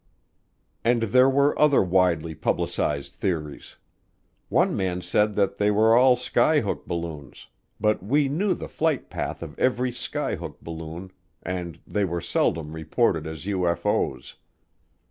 And 0.83 1.03
there 1.03 1.29
were 1.29 1.61
other 1.61 1.83
widely 1.83 2.33
publicized 2.33 3.13
theories. 3.13 3.75
One 4.49 4.75
man 4.75 5.01
said 5.01 5.35
that 5.35 5.59
they 5.59 5.69
were 5.69 5.95
all 5.95 6.15
skyhook 6.15 6.87
balloons, 6.87 7.49
but 7.79 8.01
we 8.01 8.27
knew 8.27 8.55
the 8.55 8.67
flight 8.67 9.11
path 9.11 9.43
of 9.43 9.59
every 9.59 9.91
skyhook 9.91 10.59
balloon 10.61 11.11
and 11.43 11.81
they 11.85 12.03
were 12.03 12.19
seldom 12.19 12.71
reported 12.73 13.27
as 13.27 13.45
UFO's. 13.45 14.37